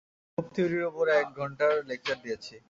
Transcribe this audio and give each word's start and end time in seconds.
Group 0.31 0.47
থিওরির 0.53 0.83
ওপর 0.89 1.05
এক 1.19 1.27
ঘন্টার 1.37 1.71
লেকচার 1.89 2.17
দিয়েছি। 2.23 2.55